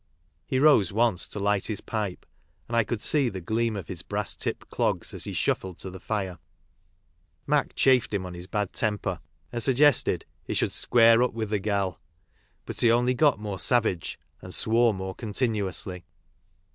He 0.47 0.57
rose 0.57 0.91
once 0.91 1.27
to 1.27 1.37
light 1.37 1.67
his 1.67 1.79
pipe, 1.79 2.25
and 2.67 2.75
I 2.75 2.83
could 2.83 3.03
see 3.03 3.29
the 3.29 3.39
gleam 3.39 3.75
of 3.75 3.87
his 3.87 4.01
brass 4.01 4.35
tipped 4.35 4.67
clogs 4.71 5.13
as 5.13 5.25
he 5.25 5.33
shuffled 5.33 5.77
to 5.77 5.91
the 5.91 5.99
fire. 5.99 6.39
Mac 7.45 7.75
chaffed 7.75 8.11
him 8.11 8.25
on 8.25 8.33
his 8.33 8.47
bad 8.47 8.73
temper, 8.73 9.19
and 9.51 9.61
sug 9.61 9.75
gested 9.75 10.23
he 10.43 10.55
should" 10.55 10.73
square 10.73 11.21
up 11.21 11.33
with 11.33 11.51
the 11.51 11.59
gal," 11.59 12.01
but 12.65 12.79
he 12.79 12.91
only 12.91 13.13
got 13.13 13.39
more 13.39 13.59
savage 13.59 14.17
and 14.41 14.55
swore 14.55 14.91
more 14.91 15.13
continuously. 15.13 16.03